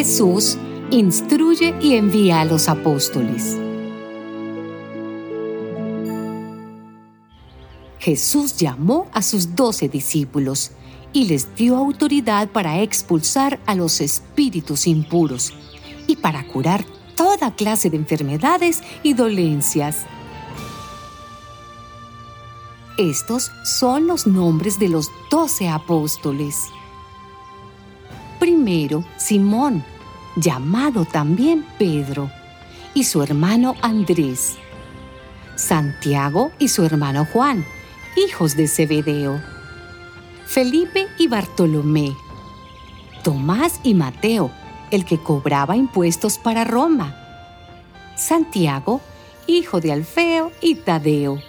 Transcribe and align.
Jesús 0.00 0.56
instruye 0.90 1.74
y 1.78 1.96
envía 1.96 2.40
a 2.40 2.46
los 2.46 2.70
apóstoles. 2.70 3.58
Jesús 7.98 8.56
llamó 8.56 9.08
a 9.12 9.20
sus 9.20 9.54
doce 9.54 9.90
discípulos 9.90 10.70
y 11.12 11.26
les 11.26 11.54
dio 11.54 11.76
autoridad 11.76 12.48
para 12.48 12.80
expulsar 12.80 13.60
a 13.66 13.74
los 13.74 14.00
espíritus 14.00 14.86
impuros 14.86 15.52
y 16.06 16.16
para 16.16 16.46
curar 16.46 16.82
toda 17.14 17.54
clase 17.54 17.90
de 17.90 17.98
enfermedades 17.98 18.82
y 19.02 19.12
dolencias. 19.12 20.06
Estos 22.96 23.50
son 23.64 24.06
los 24.06 24.26
nombres 24.26 24.78
de 24.78 24.88
los 24.88 25.10
doce 25.30 25.68
apóstoles. 25.68 26.70
Primero, 28.40 29.04
Simón, 29.18 29.84
llamado 30.34 31.04
también 31.04 31.66
Pedro, 31.78 32.30
y 32.94 33.04
su 33.04 33.22
hermano 33.22 33.74
Andrés. 33.82 34.56
Santiago 35.56 36.50
y 36.58 36.68
su 36.68 36.82
hermano 36.82 37.26
Juan, 37.30 37.66
hijos 38.16 38.56
de 38.56 38.66
Zebedeo. 38.66 39.42
Felipe 40.46 41.06
y 41.18 41.28
Bartolomé. 41.28 42.16
Tomás 43.22 43.78
y 43.82 43.92
Mateo, 43.92 44.50
el 44.90 45.04
que 45.04 45.18
cobraba 45.18 45.76
impuestos 45.76 46.38
para 46.38 46.64
Roma. 46.64 47.14
Santiago, 48.16 49.02
hijo 49.46 49.82
de 49.82 49.92
Alfeo 49.92 50.50
y 50.62 50.76
Tadeo. 50.76 51.42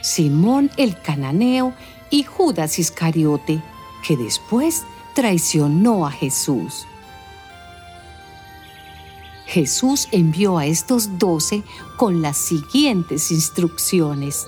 Simón 0.00 0.70
el 0.78 0.98
cananeo 0.98 1.74
y 2.08 2.22
Judas 2.22 2.78
Iscariote, 2.78 3.62
que 4.02 4.16
después 4.16 4.86
traicionó 5.16 6.06
a 6.06 6.10
Jesús. 6.10 6.86
Jesús 9.46 10.08
envió 10.12 10.58
a 10.58 10.66
estos 10.66 11.18
doce 11.18 11.62
con 11.96 12.20
las 12.20 12.36
siguientes 12.36 13.30
instrucciones. 13.30 14.46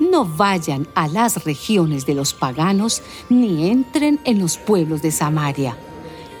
No 0.00 0.24
vayan 0.24 0.88
a 0.96 1.06
las 1.06 1.44
regiones 1.44 2.04
de 2.04 2.14
los 2.14 2.34
paganos 2.34 3.00
ni 3.30 3.68
entren 3.70 4.18
en 4.24 4.40
los 4.40 4.56
pueblos 4.58 5.02
de 5.02 5.12
Samaria. 5.12 5.78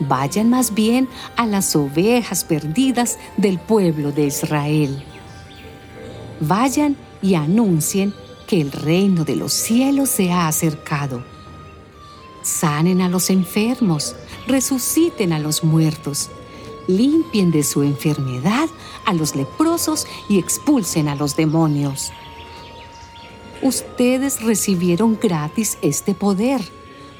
Vayan 0.00 0.50
más 0.50 0.74
bien 0.74 1.08
a 1.36 1.46
las 1.46 1.76
ovejas 1.76 2.42
perdidas 2.42 3.20
del 3.36 3.60
pueblo 3.60 4.10
de 4.10 4.26
Israel. 4.26 5.04
Vayan 6.40 6.96
y 7.22 7.36
anuncien 7.36 8.12
que 8.48 8.60
el 8.60 8.72
reino 8.72 9.24
de 9.24 9.36
los 9.36 9.52
cielos 9.52 10.08
se 10.08 10.32
ha 10.32 10.48
acercado 10.48 11.33
sanen 12.44 13.00
a 13.00 13.08
los 13.08 13.30
enfermos, 13.30 14.14
resuciten 14.46 15.32
a 15.32 15.38
los 15.38 15.64
muertos, 15.64 16.30
limpien 16.86 17.50
de 17.50 17.62
su 17.64 17.82
enfermedad 17.82 18.68
a 19.06 19.14
los 19.14 19.34
leprosos 19.34 20.06
y 20.28 20.38
expulsen 20.38 21.08
a 21.08 21.16
los 21.16 21.36
demonios. 21.36 22.12
Ustedes 23.62 24.42
recibieron 24.42 25.18
gratis 25.20 25.78
este 25.80 26.14
poder. 26.14 26.60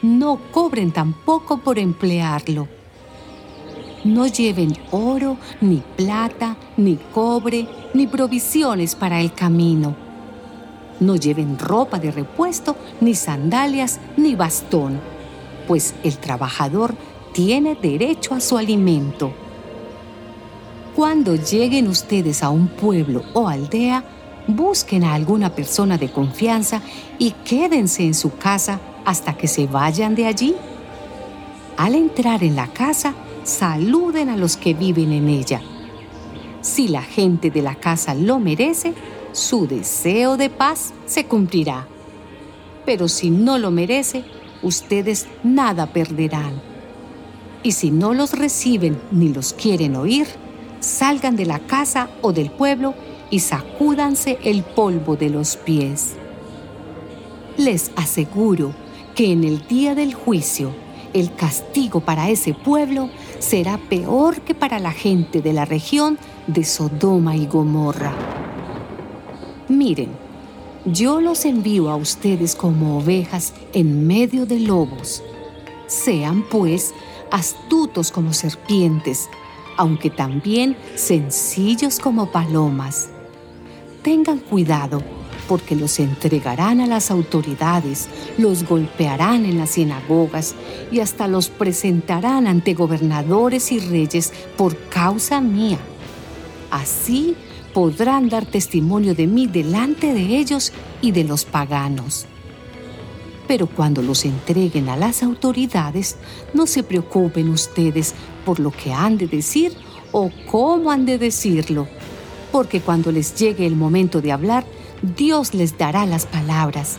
No 0.03 0.39
cobren 0.53 0.93
tampoco 0.93 1.59
por 1.59 1.79
emplearlo. 1.79 2.69
No 4.05 4.27
lleven 4.27 4.77
oro, 4.91 5.39
ni 5.62 5.83
plata, 5.97 6.59
ni 6.77 6.97
cobre, 6.97 7.67
ni 7.95 8.06
provisiones 8.06 8.95
para 8.95 9.23
el 9.23 9.33
camino. 9.33 9.97
No 11.01 11.17
lleven 11.17 11.59
ropa 11.59 11.99
de 11.99 12.11
repuesto, 12.11 12.77
ni 13.01 13.15
sandalias, 13.15 13.99
ni 14.19 14.35
bastón 14.35 15.14
pues 15.67 15.95
el 16.03 16.19
trabajador 16.19 16.95
tiene 17.33 17.75
derecho 17.75 18.35
a 18.35 18.41
su 18.41 18.57
alimento. 18.57 19.33
Cuando 20.95 21.35
lleguen 21.35 21.89
ustedes 21.89 22.43
a 22.43 22.51
un 22.51 22.69
pueblo 22.69 23.23
o 23.33 23.49
aldea, 23.49 24.05
busquen 24.47 25.05
a 25.05 25.15
alguna 25.15 25.51
persona 25.51 25.99
de 25.99 26.11
confianza 26.11 26.83
y 27.19 27.33
quédense 27.45 28.05
en 28.05 28.15
su 28.15 28.37
casa 28.37 28.81
hasta 29.05 29.37
que 29.37 29.49
se 29.49 29.67
vayan 29.67 30.15
de 30.15 30.27
allí. 30.27 30.55
Al 31.77 31.95
entrar 31.95 32.45
en 32.45 32.55
la 32.55 32.69
casa, 32.69 33.15
saluden 33.43 34.29
a 34.29 34.37
los 34.37 34.57
que 34.57 34.75
viven 34.75 35.13
en 35.13 35.29
ella. 35.29 35.61
Si 36.61 36.89
la 36.89 37.03
gente 37.03 37.51
de 37.51 37.63
la 37.63 37.75
casa 37.75 38.15
lo 38.15 38.39
merece, 38.39 38.95
su 39.33 39.67
deseo 39.67 40.37
de 40.37 40.49
paz 40.49 40.95
se 41.07 41.27
cumplirá. 41.27 41.89
Pero 42.87 43.09
si 43.09 43.31
no 43.31 43.59
lo 43.59 43.71
merece, 43.71 44.25
ustedes 44.65 45.29
nada 45.45 45.87
perderán. 45.87 46.61
Y 47.63 47.73
si 47.73 47.91
no 47.91 48.13
los 48.13 48.33
reciben 48.33 49.01
ni 49.13 49.29
los 49.29 49.53
quieren 49.53 49.95
oír, 49.95 50.27
salgan 50.81 51.37
de 51.37 51.47
la 51.47 51.61
casa 51.61 52.11
o 52.21 52.33
del 52.33 52.51
pueblo 52.51 52.95
y 53.31 53.41
sacúdanse 53.41 54.39
el 54.43 54.63
polvo 54.63 55.17
de 55.17 55.31
los 55.31 55.57
pies. 55.57 56.15
Les 57.57 57.93
aseguro 57.97 58.75
que 59.15 59.33
en 59.33 59.45
el 59.45 59.67
día 59.67 59.95
del 59.95 60.13
juicio, 60.13 60.75
el 61.13 61.35
castigo 61.35 62.01
para 62.01 62.29
ese 62.29 62.53
pueblo 62.53 63.09
será 63.39 63.79
peor 63.79 64.41
que 64.41 64.55
para 64.55 64.81
la 64.81 64.91
gente 64.91 65.41
de 65.41 65.53
la 65.53 65.65
región 65.65 66.19
de 66.49 66.65
Sodoma 66.65 67.37
y 67.37 67.47
Gomorra. 67.47 68.13
Miren, 69.69 70.11
yo 70.84 71.21
los 71.21 71.45
envío 71.45 71.91
a 71.91 71.97
ustedes 71.97 72.55
como 72.55 72.99
ovejas 72.99 73.55
en 73.72 74.06
medio 74.06 74.47
de 74.47 74.61
lobos. 74.61 75.22
Sean, 75.87 76.43
pues, 76.49 76.93
astutos 77.31 78.11
como 78.11 78.33
serpientes, 78.33 79.28
aunque 79.77 80.11
también 80.11 80.77
sencillos 80.94 81.99
como 81.99 82.31
palomas. 82.31 83.09
Tengan 84.03 84.39
cuidado, 84.39 85.03
porque 85.49 85.75
los 85.75 85.99
entregarán 86.00 86.81
a 86.81 86.87
las 86.87 87.11
autoridades, 87.11 88.09
los 88.39 88.65
golpearán 88.65 89.44
en 89.47 89.59
las 89.59 89.71
sinagogas 89.71 90.55
y 90.91 91.00
hasta 91.00 91.28
los 91.28 91.49
presentarán 91.49 92.47
ante 92.47 92.75
gobernadores 92.75 93.73
y 93.73 93.78
reyes 93.78 94.33
por 94.56 94.77
causa 94.89 95.41
mía. 95.41 95.78
Así 96.71 97.37
podrán 97.75 98.29
dar 98.29 98.47
testimonio 98.47 99.15
de 99.15 99.27
mí 99.27 99.49
delante 99.49 100.15
de 100.15 100.39
ellos 100.39 100.73
y 101.03 101.11
de 101.11 101.25
los 101.25 101.45
paganos. 101.45 102.25
Pero 103.49 103.67
cuando 103.67 104.01
los 104.01 104.25
entreguen 104.25 104.89
a 104.89 104.97
las 104.97 105.23
autoridades, 105.23 106.17
no 106.55 106.67
se 106.67 106.85
preocupen 106.85 107.51
ustedes 107.51 108.15
por 108.47 108.61
lo 108.61 108.71
que 108.71 108.93
han 108.93 109.19
de 109.19 109.27
decir 109.27 109.73
o 110.12 110.31
cómo 110.51 110.93
han 110.93 111.05
de 111.05 111.19
decirlo, 111.19 111.89
porque 112.53 112.81
cuando 112.81 113.11
les 113.11 113.35
llegue 113.35 113.67
el 113.67 113.75
momento 113.75 114.21
de 114.21 114.31
hablar, 114.31 114.65
Dios 115.17 115.53
les 115.53 115.76
dará 115.76 116.06
las 116.06 116.25
palabras, 116.25 116.99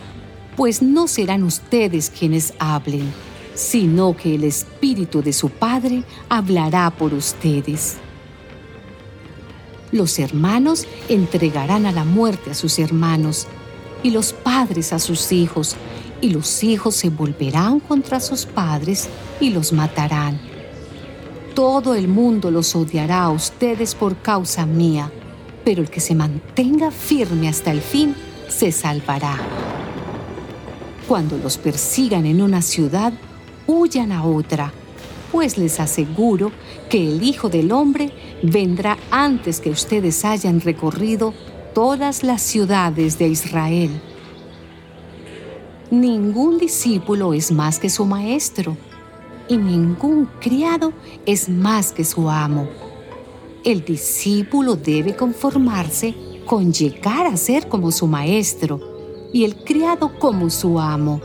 pues 0.58 0.82
no 0.82 1.08
serán 1.08 1.44
ustedes 1.44 2.10
quienes 2.10 2.54
hablen, 2.60 3.12
sino 3.56 4.16
que 4.16 4.36
el 4.36 4.44
Espíritu 4.44 5.24
de 5.24 5.32
su 5.32 5.50
Padre 5.50 6.04
hablará 6.28 6.92
por 6.92 7.14
ustedes. 7.14 7.96
Los 9.96 10.20
hermanos 10.20 10.86
entregarán 11.08 11.86
a 11.86 11.94
la 11.94 12.04
muerte 12.04 12.52
a 12.52 12.54
sus 12.54 12.80
hermanos 12.80 13.48
y 14.04 14.10
los 14.10 14.34
padres 14.34 14.92
a 14.92 15.00
sus 15.00 15.32
hijos, 15.32 15.78
y 16.20 16.32
los 16.32 16.66
hijos 16.66 16.96
se 16.96 17.08
volverán 17.10 17.80
contra 17.80 18.20
sus 18.20 18.46
padres 18.46 19.08
y 19.40 19.52
los 19.52 19.72
matarán. 19.72 20.38
Todo 21.54 21.96
el 21.96 22.10
mundo 22.10 22.52
los 22.52 22.76
odiará 22.76 23.24
a 23.24 23.30
ustedes 23.30 23.96
por 23.96 24.18
causa 24.18 24.66
mía, 24.66 25.10
pero 25.64 25.82
el 25.82 25.90
que 25.90 26.02
se 26.02 26.14
mantenga 26.14 26.92
firme 26.92 27.48
hasta 27.48 27.72
el 27.72 27.80
fin 27.80 28.16
se 28.50 28.74
salvará. 28.74 29.38
Cuando 31.08 31.38
los 31.38 31.58
persigan 31.58 32.26
en 32.26 32.42
una 32.42 32.62
ciudad, 32.62 33.14
huyan 33.66 34.12
a 34.12 34.26
otra 34.26 34.74
pues 35.32 35.58
les 35.58 35.80
aseguro 35.80 36.52
que 36.90 37.06
el 37.08 37.24
Hijo 37.24 37.50
del 37.50 37.72
Hombre 37.72 38.12
vendrá 38.44 38.98
antes 39.12 39.60
que 39.60 39.70
ustedes 39.70 40.26
hayan 40.26 40.62
recorrido 40.62 41.34
todas 41.74 42.24
las 42.24 42.42
ciudades 42.42 43.18
de 43.18 43.28
Israel. 43.28 43.92
Ningún 45.92 46.58
discípulo 46.58 47.34
es 47.34 47.52
más 47.52 47.80
que 47.80 47.90
su 47.90 48.06
maestro 48.06 48.76
y 49.48 49.58
ningún 49.58 50.28
criado 50.40 50.94
es 51.26 51.50
más 51.50 51.92
que 51.92 52.04
su 52.04 52.30
amo. 52.30 52.68
El 53.64 53.84
discípulo 53.84 54.76
debe 54.76 55.16
conformarse 55.16 56.16
con 56.46 56.72
llegar 56.72 57.26
a 57.28 57.38
ser 57.38 57.68
como 57.68 57.92
su 57.92 58.08
maestro 58.08 58.80
y 59.34 59.44
el 59.44 59.56
criado 59.56 60.18
como 60.18 60.50
su 60.50 60.80
amo. 60.80 61.20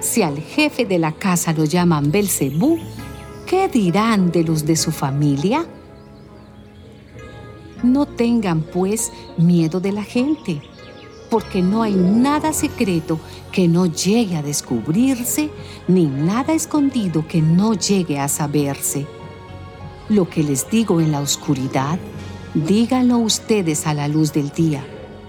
Si 0.00 0.22
al 0.22 0.38
jefe 0.38 0.84
de 0.84 0.98
la 0.98 1.12
casa 1.12 1.52
lo 1.52 1.64
llaman 1.64 2.10
Belcebú, 2.10 2.78
¿qué 3.52 3.68
dirán 3.68 4.32
de 4.32 4.44
los 4.44 4.64
de 4.64 4.76
su 4.76 4.90
familia? 4.90 5.66
No 7.82 8.06
tengan 8.06 8.62
pues 8.62 9.12
miedo 9.36 9.78
de 9.78 9.92
la 9.92 10.04
gente, 10.04 10.62
porque 11.28 11.60
no 11.60 11.82
hay 11.82 11.94
nada 11.94 12.54
secreto 12.54 13.20
que 13.52 13.68
no 13.68 13.84
llegue 13.84 14.36
a 14.36 14.42
descubrirse, 14.42 15.50
ni 15.86 16.06
nada 16.06 16.54
escondido 16.54 17.28
que 17.28 17.42
no 17.42 17.74
llegue 17.74 18.18
a 18.18 18.28
saberse. 18.28 19.06
Lo 20.08 20.30
que 20.30 20.42
les 20.42 20.70
digo 20.70 21.02
en 21.02 21.12
la 21.12 21.20
oscuridad, 21.20 21.98
díganlo 22.54 23.18
ustedes 23.18 23.86
a 23.86 23.92
la 23.92 24.08
luz 24.08 24.32
del 24.32 24.48
día, 24.48 24.82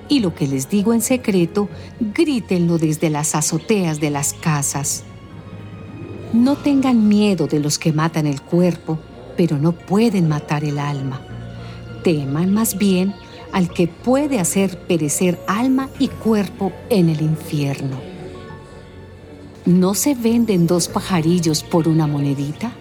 y 0.07 0.21
lo 0.21 0.33
que 0.33 0.47
les 0.47 0.69
digo 0.69 0.93
en 0.93 1.01
secreto, 1.01 1.67
grítenlo 1.99 2.77
desde 2.77 3.09
las 3.09 3.35
azoteas 3.35 3.99
de 3.99 4.11
las 4.11 4.31
casas. 4.31 5.03
No 6.33 6.56
tengan 6.56 7.07
miedo 7.07 7.45
de 7.45 7.59
los 7.59 7.77
que 7.77 7.94
matan 7.94 8.25
el 8.25 8.41
cuerpo, 8.41 8.97
pero 9.38 9.59
no 9.59 9.71
pueden 9.71 10.27
matar 10.27 10.63
el 10.63 10.80
alma. 10.80 11.21
Teman 12.03 12.51
más 12.51 12.75
bien 12.75 13.13
al 13.51 13.69
que 13.69 13.88
puede 13.88 14.39
hacer 14.39 14.80
perecer 14.80 15.39
alma 15.47 15.89
y 16.00 16.07
cuerpo 16.07 16.74
en 16.89 17.09
el 17.09 17.21
infierno. 17.21 17.97
¿No 19.65 19.94
se 19.94 20.15
venden 20.15 20.65
dos 20.65 20.88
pajarillos 20.88 21.63
por 21.63 21.88
una 21.88 22.07
monedita? 22.07 22.71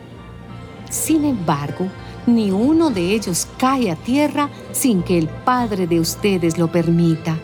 Sin 0.88 1.26
embargo, 1.26 1.88
ni 2.26 2.50
uno 2.50 2.88
de 2.88 3.12
ellos 3.12 3.46
cae 3.58 3.90
a 3.90 3.96
tierra 3.96 4.48
sin 4.72 5.02
que 5.02 5.18
el 5.18 5.28
Padre 5.28 5.86
de 5.86 6.00
ustedes 6.00 6.56
lo 6.56 6.72
permita. 6.72 7.36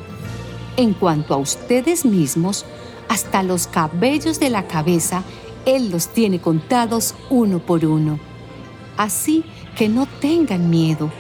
En 0.78 0.94
cuanto 0.94 1.34
a 1.34 1.36
ustedes 1.36 2.06
mismos, 2.06 2.64
hasta 3.10 3.42
los 3.42 3.66
cabellos 3.66 4.40
de 4.40 4.48
la 4.48 4.66
cabeza, 4.66 5.22
Él 5.64 5.90
los 5.90 6.08
tiene 6.08 6.40
contados 6.40 7.14
uno 7.30 7.58
por 7.58 7.84
uno. 7.84 8.18
Así 8.96 9.44
que 9.76 9.88
no 9.88 10.06
tengan 10.20 10.70
miedo 10.70 11.10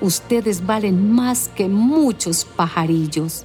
ustedes 0.00 0.64
valen 0.66 1.12
más 1.12 1.48
que 1.48 1.68
muchos 1.68 2.44
pajarillos. 2.44 3.44